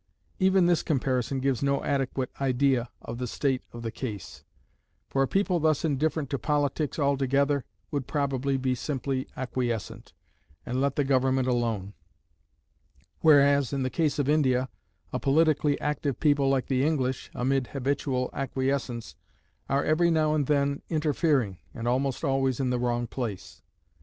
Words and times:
Even 0.39 0.65
this 0.65 0.81
comparison 0.81 1.39
gives 1.39 1.61
no 1.61 1.83
adequate 1.83 2.31
idea 2.41 2.89
of 3.03 3.19
the 3.19 3.27
state 3.27 3.61
of 3.71 3.83
the 3.83 3.91
case; 3.91 4.43
for 5.07 5.21
a 5.21 5.27
people 5.27 5.59
thus 5.59 5.85
indifferent 5.85 6.27
to 6.31 6.39
politics 6.39 6.97
altogether 6.97 7.65
would 7.91 8.07
probably 8.07 8.57
be 8.57 8.73
simply 8.73 9.27
acquiescent, 9.37 10.13
and 10.65 10.81
let 10.81 10.95
the 10.95 11.03
government 11.03 11.47
alone; 11.47 11.93
whereas 13.19 13.73
in 13.73 13.83
the 13.83 13.91
case 13.91 14.17
of 14.17 14.27
India, 14.27 14.69
a 15.13 15.19
politically 15.19 15.79
active 15.79 16.19
people 16.19 16.49
like 16.49 16.65
the 16.65 16.83
English, 16.83 17.29
amid 17.35 17.67
habitual 17.67 18.31
acquiescence, 18.33 19.15
are 19.69 19.83
every 19.85 20.09
now 20.09 20.33
and 20.33 20.47
then 20.47 20.81
interfering, 20.89 21.59
and 21.75 21.87
almost 21.87 22.23
always 22.23 22.59
in 22.59 22.71
the 22.71 22.79
wrong 22.79 23.05
place. 23.05 23.61